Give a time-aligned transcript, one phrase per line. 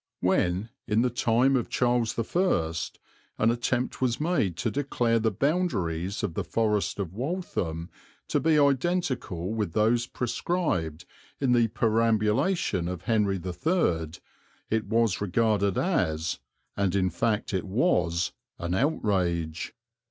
[0.21, 2.73] When, in the time of Charles I,
[3.37, 7.91] an attempt was made to declare the boundaries of the Forest of Waltham
[8.29, 11.05] to be identical with those prescribed
[11.39, 14.09] in the perambulation of Henry III,
[14.71, 16.39] it was regarded as,
[16.75, 19.75] and in fact it was, an outrage.